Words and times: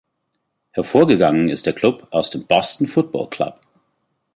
Hervorgegangen 0.71 1.47
ist 1.49 1.67
der 1.67 1.73
Club 1.73 2.07
aus 2.09 2.31
dem 2.31 2.47
„Boston 2.47 2.87
Football 2.87 3.29
Club“. 3.29 3.59